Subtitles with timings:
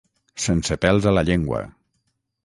[0.45, 1.59] Sense pèls a la llengua.